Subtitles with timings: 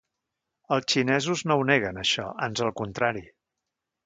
[0.75, 3.25] Els xinesos no ho neguen, això, ans al contrari.